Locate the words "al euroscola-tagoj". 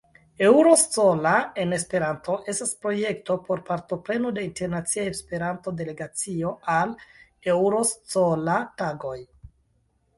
6.81-9.19